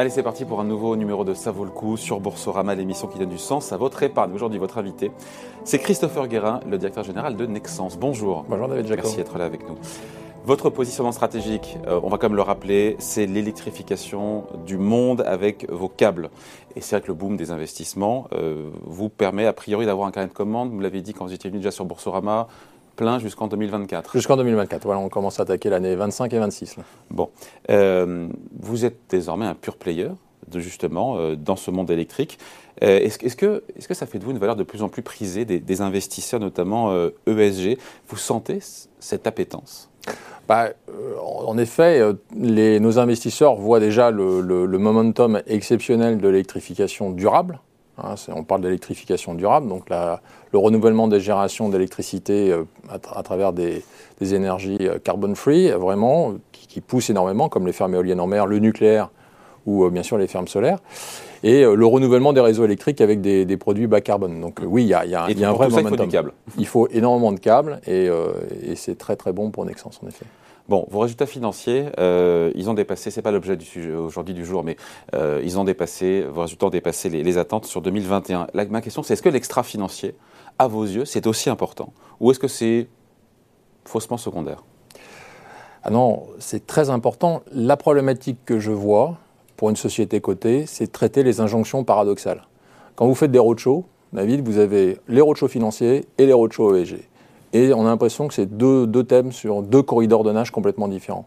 [0.00, 3.06] Allez, c'est parti pour un nouveau numéro de Ça vaut le coup sur Boursorama, l'émission
[3.06, 4.32] qui donne du sens à votre épargne.
[4.32, 5.12] Aujourd'hui, votre invité,
[5.64, 7.98] c'est Christopher Guérin, le directeur général de Nexens.
[8.00, 8.46] Bonjour.
[8.48, 9.04] Bonjour David Jacob.
[9.04, 9.76] Merci d'être là avec nous.
[10.46, 15.70] Votre positionnement stratégique, euh, on va quand même le rappeler, c'est l'électrification du monde avec
[15.70, 16.30] vos câbles.
[16.76, 20.12] Et c'est vrai que le boom des investissements euh, vous permet a priori d'avoir un
[20.12, 22.48] carnet de commandes, vous l'avez dit quand vous étiez venu déjà sur Boursorama,
[22.96, 24.12] plein jusqu'en 2024.
[24.14, 26.76] Jusqu'en 2024, voilà, on commence à attaquer l'année 25 et 26.
[27.10, 27.30] Bon,
[27.70, 28.28] euh,
[28.60, 30.08] vous êtes désormais un pur player,
[30.48, 32.38] de, justement, euh, dans ce monde électrique.
[32.82, 35.02] Euh, est-ce, que, est que ça fait de vous une valeur de plus en plus
[35.02, 36.92] prisée des, investisseurs, notamment
[37.26, 38.58] ESG Vous sentez
[38.98, 39.90] cette appétence?
[40.48, 40.70] Bah,
[41.22, 42.02] en effet,
[42.36, 47.60] les, nos investisseurs voient déjà le, le momentum exceptionnel de l'électrification durable.
[48.02, 53.82] Hein, on parle d'électrification durable, donc le renouvellement des générations d'électricité euh, à, travers des,
[54.20, 58.58] énergies euh, carbon free, vraiment, qui, poussent énormément, comme les fermes éoliennes en mer, le
[58.58, 59.10] nucléaire
[59.66, 60.78] ou euh, bien sûr les fermes solaires,
[61.42, 64.40] et le renouvellement des réseaux électriques avec des, produits bas carbone.
[64.40, 66.08] Donc oui, il y a, un vrai momentum.
[66.10, 68.08] Il faut, il faut énormément de câbles, et,
[68.62, 70.26] et c'est très très bon pour Nexens en effet.
[70.70, 74.44] Bon, vos résultats financiers, euh, ils ont dépassé, c'est pas l'objet du sujet aujourd'hui du
[74.44, 74.76] jour, mais
[75.16, 78.46] euh, ils ont dépassé, vos résultats ont dépassé les, attentes sur 2021.
[78.54, 80.14] ma question, c'est est-ce que l'extra financier,
[80.60, 81.92] à vos yeux, c'est aussi important?
[82.20, 82.86] Ou est-ce que c'est
[83.84, 84.62] faussement secondaire?
[85.82, 87.42] Ah non, c'est très important.
[87.50, 89.18] La problématique que je vois
[89.56, 92.46] pour une société cotée, c'est traiter les injonctions paradoxales.
[92.94, 97.09] Quand vous faites des roadshows, David, vous avez les roadshows financiers et les roadshows ESG.
[97.52, 100.88] Et on a l'impression que c'est deux, deux, thèmes sur deux corridors de nage complètement
[100.88, 101.26] différents.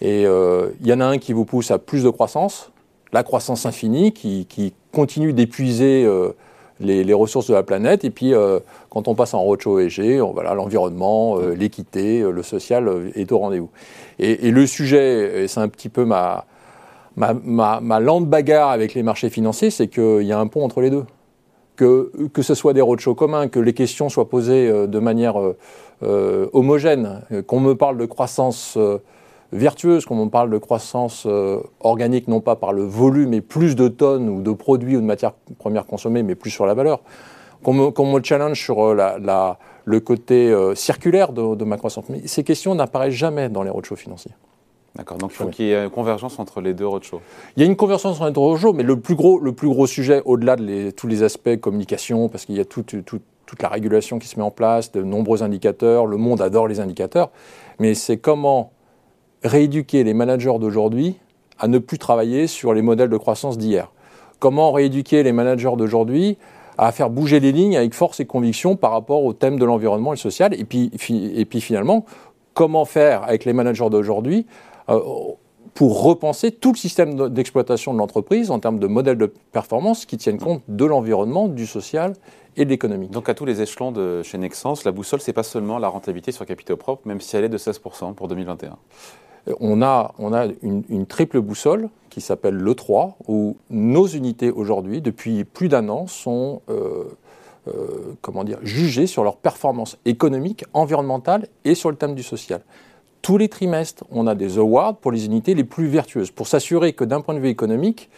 [0.00, 2.70] Et euh, il y en a un qui vous pousse à plus de croissance,
[3.12, 6.32] la croissance infinie, qui, qui continue d'épuiser euh,
[6.80, 8.04] les, les, ressources de la planète.
[8.04, 13.32] Et puis, euh, quand on passe en roadshow EG, voilà, l'environnement, l'équité, le social est
[13.32, 13.70] au rendez-vous.
[14.18, 16.44] Et, le sujet, et c'est un petit peu ma,
[17.16, 20.64] ma, ma, ma lente bagarre avec les marchés financiers, c'est qu'il y a un pont
[20.64, 21.04] entre les deux
[21.76, 25.56] que, ce soit des roadshows communs, que les questions soient posées euh, de manière euh,
[26.02, 28.78] euh, homogène, qu'on me parle de croissance
[29.52, 31.26] vertueuse, qu'on me parle de croissance
[31.80, 35.06] organique, non pas par le volume et plus de tonnes ou de produits ou de
[35.06, 37.00] matières premières consommées, mais plus sur la valeur,
[37.62, 42.04] qu'on me, challenge sur la, le côté circulaire de, de ma croissance.
[42.10, 44.32] Mais ces questions n'apparaissent jamais dans les roadshows financiers.
[44.96, 47.20] D'accord, donc il faut qu'il y ait une convergence entre les deux roadshows.
[47.56, 49.68] Il y a une convergence entre les deux roadshows, mais le plus gros, le plus
[49.68, 52.92] gros sujet, au-delà de tous les aspects communication, parce qu'il y a toute
[53.60, 57.30] la régulation qui se met en place, de nombreux indicateurs, le monde adore les indicateurs,
[57.80, 58.70] mais c'est comment
[59.42, 61.16] rééduquer les managers d'aujourd'hui
[61.58, 63.90] à ne plus travailler sur les modèles de croissance d'hier.
[64.38, 66.38] Comment rééduquer les managers d'aujourd'hui
[66.78, 70.12] à faire bouger les lignes avec force et conviction par rapport au thème de l'environnement
[70.12, 70.90] et le social, et puis,
[71.36, 72.04] et puis finalement,
[72.52, 74.46] comment faire avec les managers d'aujourd'hui
[74.86, 80.16] pour repenser tout le système d'exploitation de l'entreprise en termes de modèles de performance qui
[80.16, 82.14] tiennent compte de l'environnement, du social
[82.56, 83.08] et de l'économie.
[83.08, 86.30] Donc à tous les échelons de chez Nexens, la boussole, c'est pas seulement la rentabilité
[86.30, 88.76] sur capitaux propres, même si elle est de 16% pour 2021.
[89.48, 95.00] Euh, on a, on a une, triple boussole qui s'appelle l'E3, où nos unités aujourd'hui,
[95.00, 97.04] depuis plus d'un an, sont euh,
[98.20, 102.60] comment dire, jugées sur leur performance économique, environnementale et sur le thème du social
[103.24, 106.92] tous les trimestres, on a des awards pour les unités les plus vertueuses, pour s'assurer
[106.92, 108.10] que d'un point de vue économique,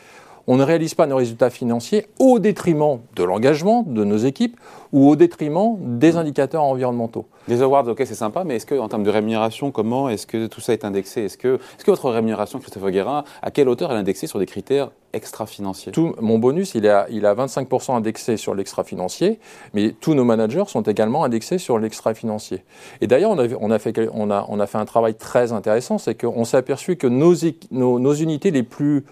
[0.47, 4.59] on ne réalise pas nos résultats financiers au détriment de l'engagement de nos équipes
[4.93, 7.27] ou au détriment des indicateurs environnementaux.
[7.49, 10.61] Les awards, ok, c'est sympa, mais est-ce qu'en termes de rémunération, comment est-ce que tout
[10.61, 11.25] ça est indexé?
[11.25, 14.39] Est-ce que, est que, votre rémunération, Christophe Guérin, à quelle hauteur elle est indexée sur
[14.39, 15.93] des critères extra-financiers?
[16.21, 19.39] Mon bonus, il est à, il 25% indexé sur l'extra-financier,
[19.75, 22.65] mais tous nos managers sont également indexés sur l'extra-financier.
[23.01, 25.53] Et d'ailleurs, on a, on, a fait, on, a, on a fait un travail très
[25.53, 27.35] intéressant, c'est qu'on s'est aperçu que nos,
[27.71, 29.05] nos, nos unités les plus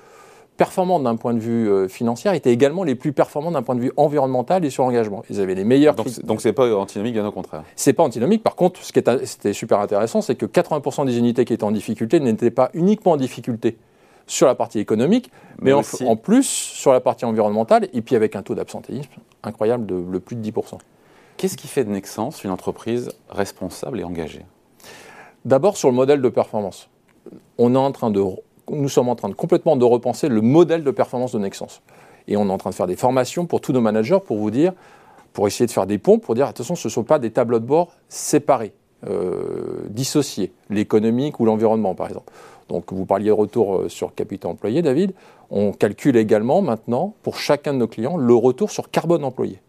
[0.56, 3.80] performantes d'un point de vue euh, financier étaient également les plus performantes d'un point de
[3.80, 5.22] vue environnemental et sur l'engagement.
[5.30, 5.94] Ils avaient les meilleurs.
[5.94, 7.64] Donc, donc c'est pas antinomique, bien au contraire.
[7.76, 8.42] C'est pas antinomique.
[8.42, 11.72] Par contre, ce qui était super intéressant, c'est que 80% des unités qui étaient en
[11.72, 13.76] difficulté n'étaient pas uniquement en difficulté
[14.26, 15.30] sur la partie économique,
[15.60, 15.82] mais, en,
[16.16, 19.10] plus sur la partie environnementale, et puis avec un taux d'absentéisme
[19.42, 20.78] incroyable de, plus de 10%.
[21.36, 24.44] Qu'est-ce qui fait de Nexens une entreprise responsable et engagée?
[25.44, 26.88] D'abord sur le modèle de performance.
[27.58, 28.22] On est en train de
[28.70, 31.80] nous sommes en train de complètement de repenser le modèle de performance de Nexens.
[32.28, 34.50] Et on est en train de faire des formations pour tous nos managers pour vous
[34.50, 34.72] dire,
[35.32, 37.58] pour essayer de faire des ponts, pour dire attention, ce ne sont pas des tableaux
[37.58, 38.72] de bord séparés,
[39.06, 42.32] euh, dissociés, l'économique ou l'environnement par exemple.
[42.68, 45.12] Donc vous parliez de retour euh, sur capital employé, David.
[45.50, 49.60] On calcule également maintenant pour chacun de nos clients le retour sur carbone employé.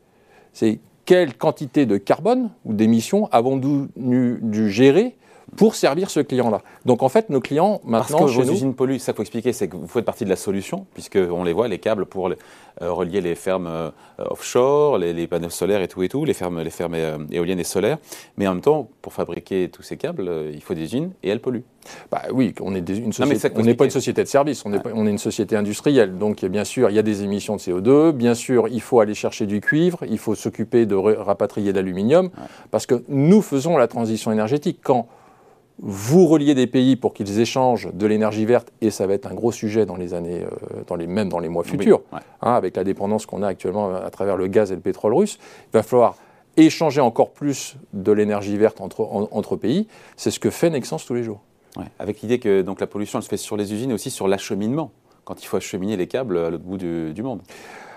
[0.54, 5.16] C'est quelle quantité de carbone ou d'émissions avons-nous dû gérer
[5.56, 6.62] pour servir ce client-là.
[6.86, 9.22] Donc en fait, nos clients maintenant Parce que chez vos nous, usines polluent, ça faut
[9.22, 12.30] expliquer, c'est que vous faites partie de la solution, puisqu'on les voit, les câbles pour
[12.30, 12.38] les-
[12.82, 13.90] euh, relier les fermes euh,
[14.20, 17.60] offshore, les, les panneaux solaires et tout et tout, les fermes, les fermes euh, éoliennes
[17.60, 17.98] et solaires.
[18.38, 21.40] Mais en même temps, pour fabriquer tous ces câbles, il faut des usines et elles
[21.40, 21.64] polluent.
[22.12, 24.74] Bah oui, on est des- une société, on n'est pas une société de service, on
[24.74, 26.18] est, on est une société industrielle.
[26.18, 29.14] Donc bien sûr, il y a des émissions de CO2, bien sûr, il faut aller
[29.14, 32.30] chercher du cuivre, il faut s'occuper de ra- rapatrier l'aluminium,
[32.72, 34.80] parce que nous faisons la transition énergétique.
[34.84, 35.08] Quand
[35.80, 39.34] vous reliez des pays pour qu'ils échangent de l'énergie verte, et ça va être un
[39.34, 42.24] gros sujet dans les années, euh, dans les, même dans les mois futurs, Oui, ouais.
[42.42, 45.38] hein, avec la dépendance qu'on a actuellement à travers le gaz et le pétrole russe,
[45.68, 46.16] il va falloir
[46.58, 49.88] échanger encore plus de l'énergie verte entre, en- entre pays.
[50.16, 51.42] C'est ce que fait Nexens tous les jours.
[51.76, 51.84] Ouais.
[52.00, 54.30] Avec l'idée que donc, la pollution, elle se fait sur les usines et aussi sur
[54.30, 54.92] l'acheminement,
[55.26, 57.42] quand il faut acheminer les câbles à l'autre bout du, du monde.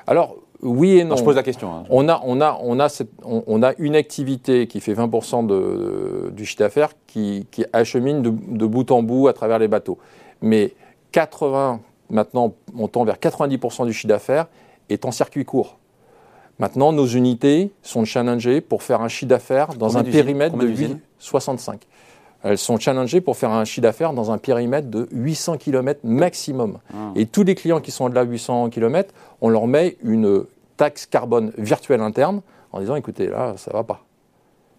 [0.08, 1.10] Alors, oui et non.
[1.10, 1.72] Non, je pose la question.
[1.72, 1.84] hein.
[1.90, 5.46] On a, on, a, on, a cette- on, on a une activité qui fait 20%
[5.46, 9.68] de- du chiffre d'affaires qui, qui achemine de, de bout en bout à travers les
[9.68, 9.98] bateaux.
[10.42, 10.74] Mais
[11.12, 14.46] 80, maintenant, on tend vers 90% du chiffre d'affaires
[14.88, 15.78] est en circuit court.
[16.58, 20.60] Maintenant, nos unités sont challengées pour faire un chiffre d'affaires dans Combien un périmètre de
[20.60, 21.00] Combien 8, d'usines?
[21.20, 21.82] 65.
[22.42, 26.78] Elles sont challengées pour faire un chiffre d'affaires dans un périmètre de 800 km maximum.
[26.92, 27.12] Ah.
[27.16, 30.44] Et tous les clients qui sont au-delà de 800 km, on leur met une
[30.76, 32.42] taxe carbone virtuelle interne
[32.72, 34.04] en disant écoutez, là, ça va pas.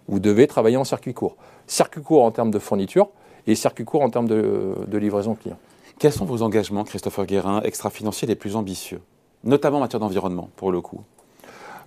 [0.08, 1.36] Vous devez travailler en circuit court.
[1.68, 3.10] Circuit court en termes de fourniture
[3.46, 5.58] et circuit court en termes de, de livraison client.
[6.00, 9.02] Quels sont vos engagements, Christopher Guérin, extra-financiers les plus ambitieux
[9.44, 11.02] Notamment en matière d'environnement, pour le coup?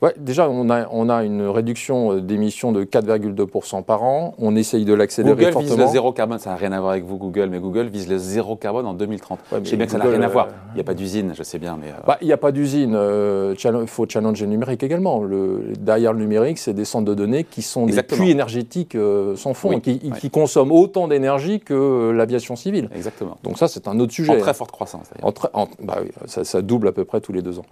[0.02, 4.34] Ouais, déjà, on a, on a une réduction euh, d'émissions de 4,2% par an.
[4.38, 5.86] On essaye de l'accélérer Google vise fortement.
[5.86, 8.18] le zéro carbone, ça n'a rien à voir avec vous Google, mais Google vise le
[8.18, 9.38] zéro carbone en 2030.
[9.52, 10.46] Ouais, je sais bien que ça n'a rien à voir.
[10.48, 11.90] euh, Il n'y a pas d'usine, je sais bien, mais...
[11.90, 12.98] euh, Bah, Il n'y a pas d'usine.
[12.98, 15.22] Il faut challenger le numérique également.
[15.22, 18.18] Le, derrière le numérique, c'est des centres de données qui sont Exactement.
[18.18, 20.18] des puits énergétiques euh, sans fond, Oui, et qui, ouais.
[20.18, 22.88] qui consomment autant d'énergie que l'aviation civile.
[22.94, 23.38] Exactement.
[23.44, 24.32] Donc ça, c'est un autre sujet.
[24.32, 25.28] En très forte croissance, d'ailleurs.
[25.28, 27.64] En très- en- bah oui, ça, ça double à peu près tous les deux ans.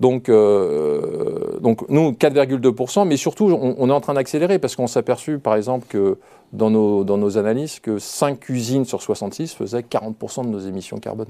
[0.00, 4.88] Donc, euh, donc nous, 4,2%, mais surtout, on, on est en train d'accélérer parce qu'on
[4.88, 6.18] s'est aperçu, par exemple, que
[6.52, 10.98] dans nos, dans nos analyses, que 5 usines sur 66 faisaient 40% de nos émissions
[10.98, 11.28] carbone.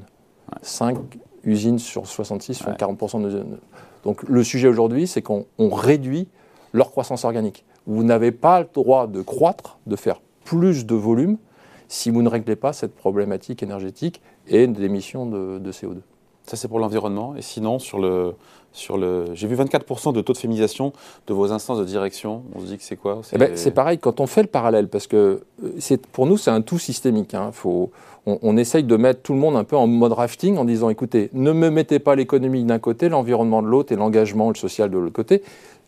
[0.63, 0.97] 5
[1.45, 2.77] usines sur 66 font Ouais.
[2.77, 3.45] 40% de nos...
[4.05, 6.29] Donc le sujet aujourd'hui, c'est qu'on on réduit
[6.73, 7.65] leur croissance organique.
[7.87, 11.37] Vous n'avez pas le droit de croître, de faire plus de volume,
[11.89, 15.99] si vous ne réglez pas cette problématique énergétique et d'émissions de, de CO2.
[16.47, 17.35] Ça, c'est pour l'environnement.
[17.37, 18.35] Et sinon, sur le...
[18.75, 19.27] Sur le...
[19.35, 20.95] J'ai vu 24% de taux de féminisation
[21.27, 22.43] de vos instances de direction.
[22.55, 23.21] On se dit que c'est quoi?
[23.35, 26.51] Eh ben, c'est pareil, quand on fait le parallèle, parce que euh, pour nous, c'est
[26.51, 27.35] un tout systémique.
[27.35, 27.51] hein.
[27.53, 27.91] Faut,
[28.25, 30.89] on, on essaye de mettre tout le monde un peu en mode rafting en disant
[30.89, 34.89] écoutez, ne me mettez pas l'économie d'un côté, l'environnement de l'autre et l'engagement, le social
[34.91, 35.43] de l'autre côté.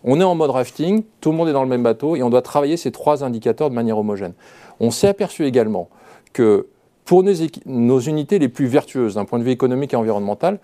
[0.04, 2.28] On est en mode rafting, tout le monde est dans le même bateau et on
[2.28, 4.34] doit travailler ces trois indicateurs de manière homogène.
[4.78, 5.88] On s'est aperçu également
[6.34, 6.66] que
[7.04, 10.58] pour nos, unités les plus vertueuses d'un point de vue économique et environnemental,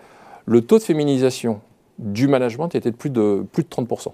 [0.46, 1.60] le taux de féminisation
[1.98, 4.12] du management était de plus de, plus de 30%.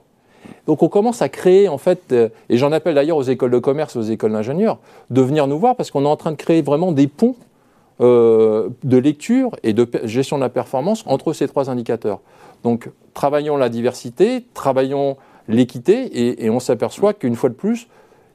[0.66, 3.58] Donc on commence à créer, en fait, euh, et j'en appelle d'ailleurs aux écoles de
[3.58, 4.78] commerce, aux écoles d'ingénieurs,
[5.10, 7.36] de venir nous voir parce qu'on est en train de créer vraiment des ponts
[8.00, 12.20] euh, de lecture et de gestion de la performance entre ces trois indicateurs.
[12.64, 15.16] Donc travaillons la diversité, travaillons
[15.48, 17.86] l'équité, et on s'aperçoit qu'une fois de plus,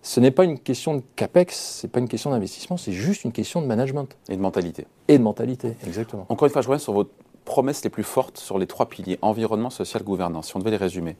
[0.02, 3.24] ce n'est pas une question de capex, ce n'est pas une question d'investissement, c'est juste
[3.24, 4.86] une question de management Et de mentalité.
[5.08, 5.76] et de mentalité.
[5.86, 6.26] Exactement.
[6.30, 7.06] Encore une fois, je reviens sur vos
[7.46, 10.48] promesses les plus fortes sur les trois piliers environnement, social, gouvernance.
[10.48, 11.18] Si on devait les résumer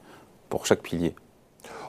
[0.48, 1.14] pour chaque pilier.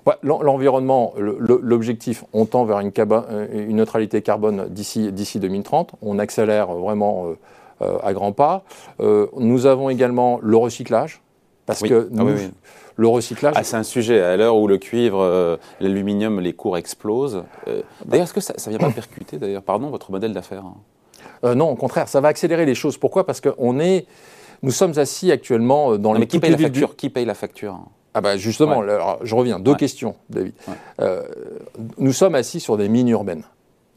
[0.06, 5.40] Ouais, L'environnement, le- le- l'objectif, on tend vers une, euh, une neutralité carbone d'ici d'ici
[5.40, 5.94] 2030.
[6.02, 7.38] On accélère vraiment euh,
[7.82, 8.64] euh, à grands pas.
[9.00, 11.22] Euh, nous avons également le recyclage,
[11.66, 11.90] parce Oui.
[11.90, 12.52] que Ah oui, oui.
[12.96, 14.22] Le recyclage, Ah, c'est un sujet.
[14.22, 17.44] À l'heure où le cuivre, euh, l'aluminium, les cours explosent.
[17.68, 20.76] euh, d'ailleurs, est-ce que ça ne vient pas percuter, d'ailleurs, pardon, votre modèle d'affaires hein
[21.46, 22.98] euh, non, au contraire, ça va accélérer les choses.
[22.98, 23.26] Pourquoi?
[23.26, 24.06] Parce que on est,
[24.62, 27.26] nous sommes assis actuellement dans Non, les Mais qui paye les la du- Qui paye
[27.26, 27.80] la facture?
[28.14, 28.90] Ah bah justement, Ouais.
[28.92, 29.60] alors, je reviens.
[29.60, 29.78] Deux Ouais.
[29.78, 30.54] questions, David.
[30.68, 31.08] Ouais.
[31.98, 33.44] Nous sommes assis sur des mines urbaines.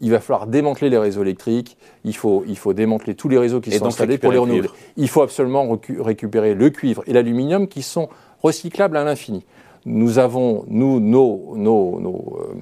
[0.01, 3.61] Il va falloir démanteler les réseaux électriques, il faut, il faut démanteler tous les réseaux
[3.61, 4.69] qui Et sont installés pour les le renouveler.
[4.97, 8.09] Il faut absolument récupérer le cuivre et l'aluminium qui sont
[8.43, 9.45] recyclables à l'infini.
[9.85, 12.55] Nous avons, nous, nos, nos, nos, euh,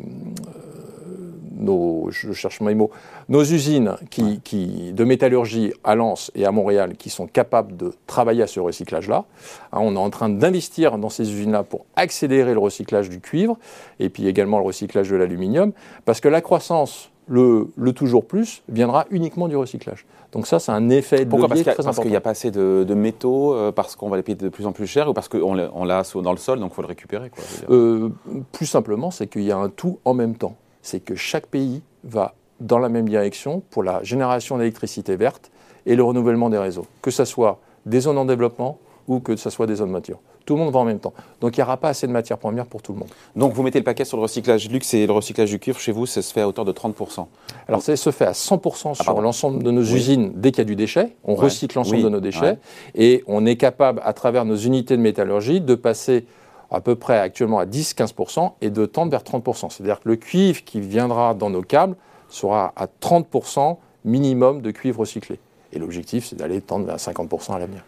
[1.56, 2.90] nos- je cherche mes mots,
[3.28, 7.92] nos usines qui, qui- de métallurgie à Lens et à Montréal qui sont capables de
[8.06, 9.24] travailler à ce recyclage-là.
[9.72, 13.56] Hein, on est en train d'investir dans ces usines-là pour accélérer le recyclage du cuivre
[14.00, 15.72] et puis également le recyclage de l'aluminium,
[16.04, 20.04] parce que la croissance, le, le toujours plus, viendra uniquement du recyclage.
[20.32, 21.48] Donc ça, c'est un effet de Pourquoi?
[21.48, 23.96] Parce levier a- très parce qu'il n'y a pas assez de, de métaux, euh, parce
[23.96, 26.36] qu'on va les payer de plus en plus cher, ou parce qu'on l'a dans le
[26.38, 27.44] sol, donc il faut le récupérer quoi.
[27.70, 28.08] Euh,
[28.52, 30.56] plus simplement, c'est qu'il y a un tout en même temps.
[30.82, 35.50] C'est que chaque pays va dans la même direction pour la génération d'électricité verte
[35.86, 38.78] et le renouvellement des réseaux, que ce soit des zones en développement
[39.08, 40.20] ou que ce soit des zones matures.
[40.44, 41.14] Tout le monde va en même temps.
[41.40, 43.08] Donc il n'y aura pas assez de matières premières pour tout le monde.
[43.34, 45.92] Donc vous mettez le paquet sur le recyclage luxe et le recyclage du cuivre, chez
[45.92, 47.26] vous, ça se fait à hauteur de 30%.
[47.68, 50.62] Alors ça se fait à 100% ah, sur l'ensemble de nos usines dès qu'il y
[50.62, 51.10] a du déchet.
[51.24, 52.58] On recycle l'ensemble de nos déchets
[52.94, 56.26] et on est capable, à travers nos unités de métallurgie, de passer
[56.70, 59.70] à peu près actuellement à 10-15% et de tendre vers 30%.
[59.70, 61.96] C'est-à-dire que le cuivre qui viendra dans nos câbles
[62.28, 65.38] sera à 30% minimum de cuivre recyclé.
[65.72, 67.84] Et l'objectif, c'est d'aller tendre vers 50% à l'avenir.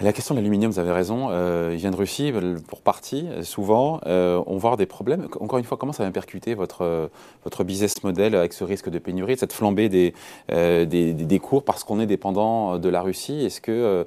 [0.00, 2.32] La question de l'aluminium, vous avez raison, euh, il vient de Russie
[2.66, 4.00] pour partie, souvent.
[4.06, 5.28] Euh, on avoir des problèmes.
[5.38, 7.10] Encore une fois, comment ça va percuter votre,
[7.44, 10.12] votre business model avec ce risque de pénurie, cette flambée des,
[10.50, 13.44] euh, des, des, cours parce qu'on est dépendant de la Russie?
[13.44, 14.04] Est-ce que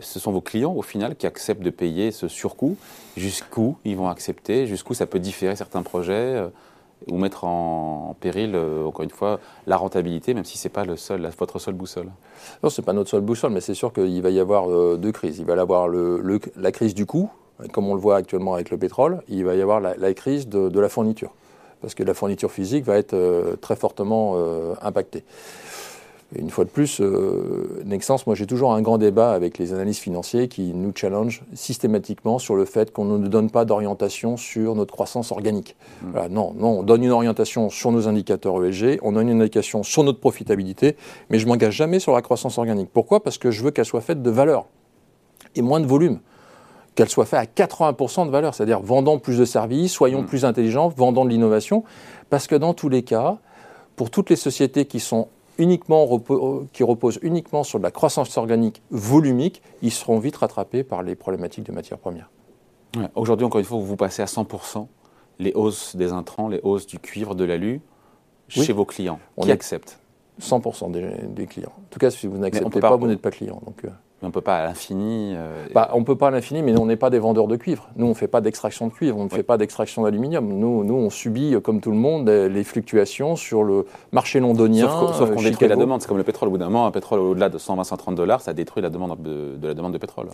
[0.00, 2.76] ce sont vos clients, au final, qui acceptent de payer ce surcoût?
[3.16, 4.66] Jusqu'où ils vont accepter?
[4.66, 6.42] Jusqu'où ça peut différer certains projets
[7.06, 10.84] ou mettre en, péril, euh, encore une fois, la rentabilité, même si ce n'est pas
[10.84, 12.10] le seul, votre seule boussole.
[12.62, 14.96] Non, ce n'est pas notre seule boussole, mais c'est sûr qu'il va y avoir euh,
[14.96, 15.38] deux crises.
[15.38, 17.30] Il va y avoir le, la crise du coût,
[17.72, 20.78] comme on le voit actuellement avec le pétrole, il va y avoir la, crise de,
[20.78, 21.32] la fourniture,
[21.80, 24.36] parce que la fourniture physique va être euh, très fortement
[24.82, 25.24] impactée
[26.36, 30.02] une fois de plus, euh, Nexens, moi j'ai toujours un grand débat avec les analystes
[30.02, 34.92] financiers qui nous challengent systématiquement sur le fait qu'on ne donne pas d'orientation sur notre
[34.92, 35.74] croissance organique.
[36.02, 36.12] Hmm.
[36.30, 40.04] non, non, on donne une orientation sur nos indicateurs ESG, on donne une indication sur
[40.04, 40.96] notre profitabilité,
[41.30, 42.90] mais je m'engage jamais sur la croissance organique.
[42.92, 43.22] Pourquoi?
[43.22, 44.66] Parce que je veux qu'elle soit faite de valeur
[45.54, 46.20] et moins de volume
[46.94, 50.26] qu'elle soit faite à 80% de valeur, c'est-à-dire vendant plus de services, soyons hmm.
[50.26, 51.84] plus intelligents, vendant de l'innovation,
[52.28, 53.38] parce que dans tous les cas,
[53.96, 58.36] pour toutes les sociétés qui sont uniquement euh, qui reposent uniquement sur de la croissance
[58.38, 62.30] organique volumique, ils seront vite rattrapés par les problématiques de matières premières.
[63.14, 64.86] Aujourd'hui, encore une fois, vous passez à 100%
[65.38, 67.80] les hausses des intrants, les hausses du cuivre, de l'alu,
[68.48, 69.20] chez vos clients.
[69.36, 70.00] On qui accepte
[70.40, 70.90] 100%
[71.34, 71.72] des, clients.
[71.76, 73.60] En tout cas, si vous n'acceptez pas, vous n'êtes pas client.
[73.66, 73.88] Donc, euh
[74.22, 75.34] on ne peut pas à l'infini.
[75.36, 77.54] Euh, bah, on ne peut pas à l'infini, mais on n'est pas des vendeurs de
[77.54, 77.88] cuivre.
[77.94, 80.48] Nous, on ne fait pas d'extraction de cuivre, on ne fait pas d'extraction d'aluminium.
[80.48, 84.88] Nous, nous, on subit, euh, comme tout le monde, les fluctuations sur le marché londonien.
[84.88, 86.02] Sauf, qu'on euh, détruit la demande.
[86.02, 86.48] C'est comme le pétrole.
[86.48, 89.56] Au bout d'un moment, un pétrole au-delà de 120-130 dollars, ça détruit la demande de,
[89.62, 90.26] la demande de pétrole.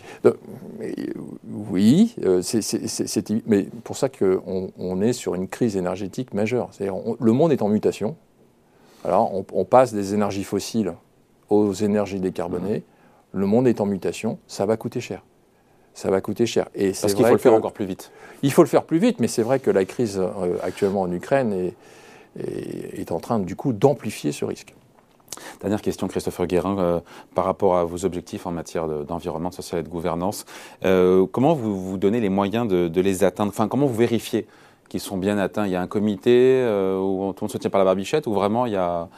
[1.50, 6.70] oui, c'est mais pour ça qu'on on est sur une crise énergétique majeure.
[7.20, 8.16] le monde est en mutation.
[9.04, 10.94] Alors, on, passe des énergies fossiles
[11.50, 12.78] aux énergies décarbonées.
[12.78, 12.93] Mmh
[13.34, 15.22] le monde est en mutation, ça va coûter cher.
[15.92, 16.68] Ça va coûter cher.
[16.74, 18.10] Et Parce qu'il faut le faire encore plus vite.
[18.42, 21.12] Il faut le faire plus vite, mais c'est vrai que la crise euh, actuellement en
[21.12, 21.74] Ukraine est,
[22.98, 24.74] est, en train du coup d'amplifier ce risque.
[25.60, 27.00] Dernière question, Christopher Guérin, euh,
[27.34, 30.46] par rapport à vos objectifs en matière d'environnement, de, social et de gouvernance.
[30.84, 33.50] Euh, comment vous vous donnez les moyens de, les atteindre?
[33.50, 34.46] Enfin, comment vous vérifiez
[34.88, 35.66] qu'ils sont bien atteints?
[35.66, 36.60] Il y a un comité
[37.00, 39.08] où tout le monde se tient par la barbichette ou vraiment il y a...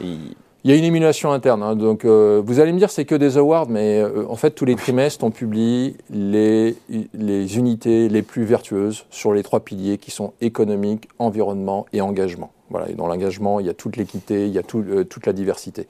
[0.00, 0.34] Il
[0.70, 1.62] y a une émulation interne.
[1.62, 1.76] Hein.
[1.76, 4.64] donc, euh, vous allez me dire c'est que des awards, mais euh, en fait, tous
[4.64, 6.76] les trimestres, on publie les,
[7.14, 12.52] les unités les plus vertueuses sur les trois piliers qui sont économique, environnement et engagement.
[12.70, 12.90] Voilà.
[12.90, 15.86] Et dans l'engagement, il y a toute l'équité, il y a euh, toute la diversité.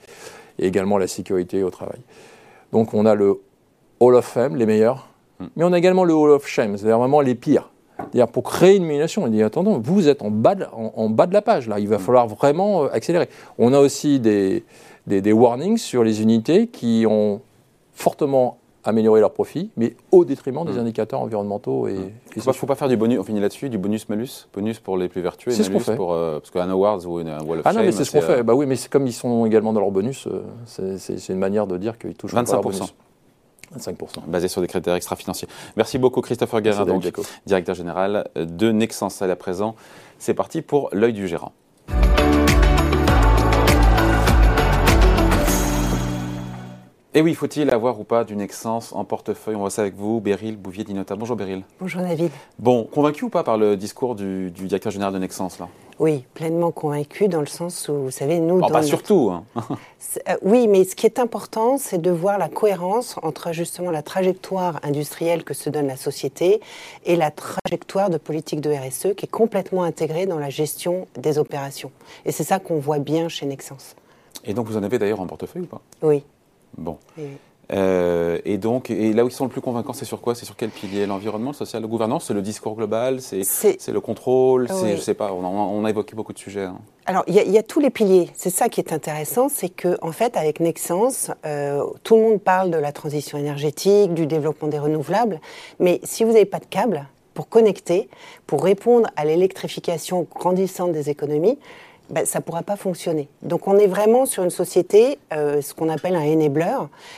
[0.58, 1.98] Et également la sécurité au travail.
[2.72, 3.40] Donc, on a le
[4.00, 5.08] Hall of Fame, les meilleurs,
[5.40, 5.46] hmm.
[5.56, 7.70] mais on a également le Hall of Shame, c'est-à-dire vraiment les pires
[8.32, 11.32] pour créer une émulation, il dit attendons, vous êtes en bas, de, en, bas de
[11.32, 12.00] la page, là, il va mm.
[12.00, 13.28] falloir vraiment euh, accélérer.
[13.58, 14.64] On a aussi des,
[15.06, 17.40] des, warnings sur les unités qui ont
[17.92, 20.78] fortement amélioré leur profit, mais au détriment des mm.
[20.78, 21.88] indicateurs environnementaux.
[21.88, 22.10] Et, mm.
[22.36, 25.08] Il ne faut pas faire du bonus, on finit là-dessus, du bonus-malus, bonus pour les
[25.08, 26.12] plus vertueux et malus pour.
[26.12, 28.42] Euh, parce qu'un awards ou une Wall of Ah non, mais c'est ce qu'on fait.
[28.42, 31.66] Bah oui, mais c'est comme ils sont également dans leur bonus, euh, c'est une manière
[31.66, 32.44] de dire qu'ils touchent 25%.
[32.44, 32.94] Pas leur bonus.
[33.76, 34.26] 25%.
[34.26, 35.48] Basé sur des critères extra-financiers.
[35.76, 36.86] Merci beaucoup Christopher Guérin,
[37.46, 39.22] directeur général de Nexens.
[39.22, 39.74] À présent,
[40.18, 41.52] c'est parti pour l'œil du gérant.
[47.14, 49.54] Et oui, faut-il avoir ou pas du Nexens en portefeuille?
[49.54, 51.16] On voit ça avec vous, Beryl Bouvier d'Inota.
[51.16, 51.62] Bonjour Beryl.
[51.80, 52.30] Bonjour David.
[52.58, 55.68] Bon, convaincu ou pas par le discours du, directeur général de Nexens là?
[55.98, 58.60] Oui, pleinement convaincu dans le sens où, vous savez, nous...
[58.60, 59.30] pas surtout.
[59.32, 59.44] Hein.
[60.26, 64.00] Euh, oui, mais ce qui est important, c'est de voir la cohérence entre justement la
[64.00, 66.62] trajectoire industrielle que se donne la société
[67.04, 71.38] et la trajectoire de politique de RSE qui est complètement intégrée dans la gestion des
[71.38, 71.92] opérations.
[72.24, 73.96] Et c'est ça qu'on voit bien chez Nexens.
[74.44, 75.82] Et donc vous en avez d'ailleurs en portefeuille ou pas?
[76.00, 76.24] Oui.
[76.78, 76.96] Bon.
[77.70, 80.34] Euh, et donc, et là où ils sont le plus convaincants, c'est sur quoi?
[80.34, 81.04] C'est sur quel pilier?
[81.06, 82.26] L'environnement, le social, la gouvernance?
[82.26, 83.20] C'est le discours global?
[83.20, 83.42] C'est
[83.88, 84.68] le contrôle?
[84.70, 86.64] C'est, je sais pas, on a, évoqué beaucoup de sujets.
[86.64, 86.78] Hein.
[87.06, 88.30] Alors, il y, a tous les piliers.
[88.34, 92.40] C'est ça qui est intéressant, c'est que en fait, avec Nexens, euh, tout le monde
[92.40, 95.40] parle de la transition énergétique, du développement des renouvelables,
[95.78, 98.08] mais si vous n'avez pas de câble pour connecter,
[98.46, 101.58] pour répondre à l'électrification grandissante des économies,
[102.10, 103.28] ben, ça ne pourra pas fonctionner.
[103.42, 106.76] Donc on est vraiment sur une société, euh, ce qu'on appelle un enabler,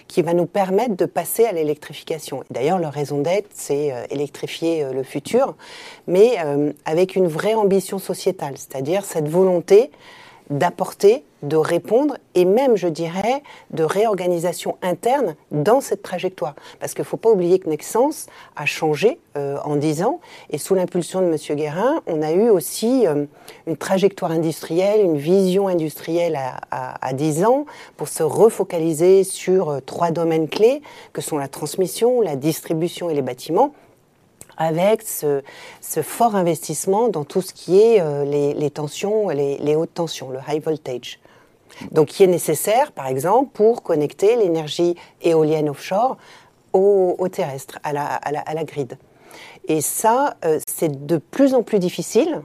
[0.09, 2.43] qui va nous permettre de passer à l'électrification.
[2.51, 5.55] D'ailleurs, leur raison d'être, c'est euh, électrifier euh, le futur,
[6.07, 6.37] mais
[6.85, 9.91] avec une vraie ambition sociétale, c'est-à-dire cette volonté
[10.51, 16.55] d'apporter, de répondre et même, je dirais, de réorganisation interne dans cette trajectoire.
[16.81, 18.27] Parce qu'il ne faut pas oublier que Nexens
[18.57, 21.57] a changé euh, en 10 ans et sous l'impulsion de M.
[21.57, 23.25] Guérin, on a eu aussi euh,
[23.67, 27.65] une trajectoire industrielle, une vision industrielle à, à, 10 ans
[27.97, 33.15] pour se refocaliser sur euh, trois domaines clés que sont la transmission, la distribution et
[33.15, 33.73] les bâtiments
[34.61, 35.43] avec ce,
[36.03, 40.63] fort investissement dans tout ce qui est euh, les, tensions, les, hautes tensions, le high
[40.63, 41.19] voltage.
[41.93, 46.19] Donc, qui est nécessaire, par exemple, pour connecter l'énergie éolienne offshore
[46.75, 48.99] au, terrestre, à la, à grid.
[49.67, 52.43] Et ça, euh, c'est de plus en plus difficile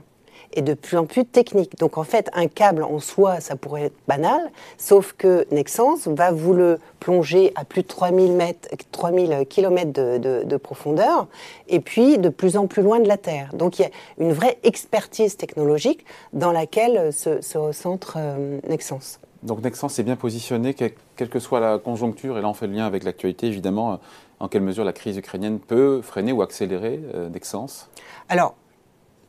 [0.56, 1.78] et de plus en plus technique.
[1.78, 4.40] Donc en fait, un câble en soi, ça pourrait être banal,
[4.78, 10.56] sauf que Nexens va vous le plonger à plus de 3000, mètres, 3000 km de,
[10.56, 11.28] profondeur
[11.68, 13.50] et puis de plus en plus loin de la Terre.
[13.54, 19.20] Donc il y a une vraie expertise technologique dans laquelle se, se recentre euh, Nexens.
[19.42, 22.72] Donc Nexens est bien positionné, quelle que soit la conjoncture, et là on fait le
[22.72, 23.96] lien avec l'actualité évidemment, euh,
[24.40, 27.88] en quelle mesure la crise ukrainienne peut freiner ou accélérer euh, Nexens
[28.28, 28.54] Alors,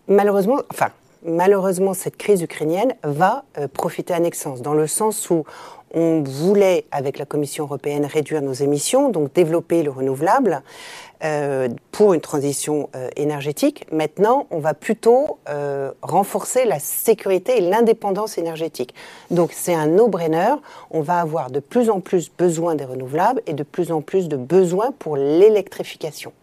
[0.08, 0.90] malheureusement, enfin,
[1.24, 5.44] malheureusement, cette crise ukrainienne va euh, profiter à Nexens, dans le sens où
[5.94, 10.62] on voulait, avec la Commission européenne, réduire nos émissions, donc développer le renouvelable
[11.24, 13.86] euh, pour une transition euh, énergétique.
[13.92, 15.40] Maintenant, on va plutôt
[16.02, 18.94] renforcer la sécurité et l'indépendance énergétique.
[19.32, 20.56] Donc c'est un no-brainer.
[20.92, 24.28] On va avoir de plus en plus besoin des renouvelables et de plus en plus
[24.28, 26.34] de besoins pour l'électrification.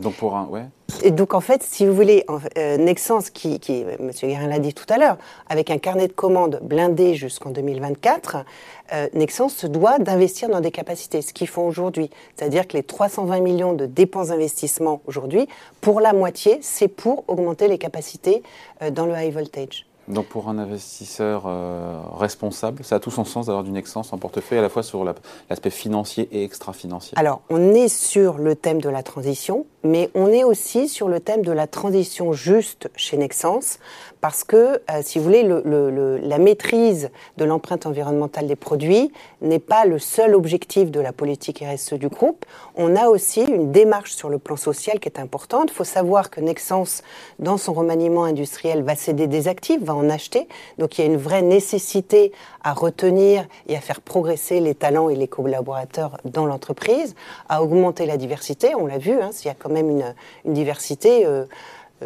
[0.00, 0.64] Donc pour un, ouais.
[1.02, 2.24] Et donc en fait, si vous voulez,
[2.58, 2.94] euh,
[3.32, 4.10] qui, qui M.
[4.10, 8.44] Guérin l'a dit tout à l'heure, avec un carnet de commandes blindé jusqu'en 2024,
[8.92, 9.08] euh,
[9.48, 12.10] se doit d'investir dans des capacités, ce qu'ils font aujourd'hui.
[12.34, 15.48] C'est-à-dire que les 320 millions de dépenses d'investissement aujourd'hui,
[15.80, 18.42] pour la moitié, c'est pour augmenter les capacités
[18.82, 19.89] euh, dans le high voltage.
[20.10, 24.18] Donc pour un investisseur euh, responsable, ça a tout son sens d'avoir du Nexens en
[24.18, 27.12] portefeuille, à la fois sur l'aspect financier et extra-financier.
[27.16, 31.20] Alors, on est sur le thème de la transition, mais on est aussi sur le
[31.20, 33.78] thème de la transition juste chez Nexens,
[34.20, 34.56] parce que,
[34.90, 39.98] euh, si vous voulez, le, la maîtrise de l'empreinte environnementale des produits n'est pas le
[39.98, 42.44] seul objectif de la politique RSE du groupe.
[42.76, 45.70] On a aussi une démarche sur le plan social qui est importante.
[45.70, 47.02] Il faut savoir que Nexens,
[47.38, 50.48] dans son remaniement industriel, va céder des actifs, va en acheter.
[50.78, 55.08] Donc il y a une vraie nécessité à retenir et à faire progresser les talents
[55.08, 57.14] et les collaborateurs dans l'entreprise,
[57.48, 58.74] à augmenter la diversité.
[58.74, 61.24] On l'a vu, hein, il y a quand même une, une diversité.
[61.24, 61.46] Euh,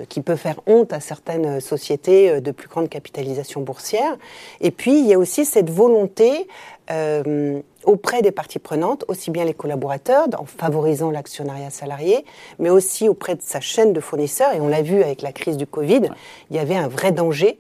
[0.09, 4.17] qui peut faire honte à certaines sociétés euh, de plus grande capitalisation boursière.
[4.61, 6.49] Et puis, il y a aussi cette volonté
[6.91, 12.25] euh, auprès des parties prenantes, aussi bien les collaborateurs, en favorisant l'actionnariat salarié,
[12.59, 14.53] mais aussi auprès de sa chaîne de fournisseurs.
[14.55, 16.11] Et on l'a vu avec la crise du Covid,
[16.51, 17.59] il y avait un vrai danger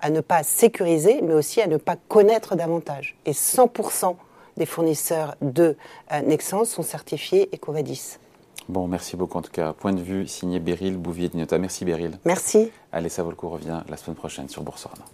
[0.00, 3.16] à ne pas sécuriser, mais aussi à ne pas connaître davantage.
[3.26, 4.16] Et 100%
[4.56, 5.76] des fournisseurs de
[6.24, 8.18] Nexens sont certifiés EcoVadis.
[8.68, 9.72] Bon, merci beaucoup en tout cas.
[9.72, 11.58] Point de vue signé Beryl Bouvier Dinota.
[11.58, 12.18] Merci Beryl.
[12.24, 12.70] Merci.
[12.92, 15.04] Allez, ça vaut le coup, revient la semaine prochaine sur Boursorama.